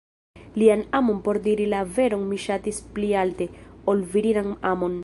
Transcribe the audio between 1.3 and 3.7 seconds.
diri la veron mi ŝatis pli alte,